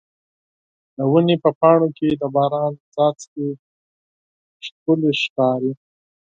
د 0.95 0.99
ونې 1.11 1.35
په 1.43 1.49
پاڼو 1.59 1.87
کې 1.97 2.07
د 2.21 2.23
باران 2.35 2.73
څاڅکي 2.93 3.47
ښکلي 4.65 5.11
ښکاري. 5.21 5.71